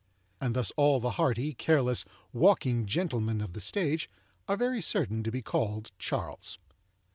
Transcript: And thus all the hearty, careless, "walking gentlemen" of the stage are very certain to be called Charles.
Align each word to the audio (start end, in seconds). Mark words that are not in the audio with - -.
And 0.39 0.55
thus 0.55 0.71
all 0.77 0.99
the 0.99 1.11
hearty, 1.11 1.53
careless, 1.53 2.03
"walking 2.33 2.87
gentlemen" 2.87 3.39
of 3.39 3.53
the 3.53 3.61
stage 3.61 4.09
are 4.47 4.57
very 4.57 4.81
certain 4.81 5.21
to 5.21 5.29
be 5.29 5.43
called 5.43 5.91
Charles. 5.99 6.57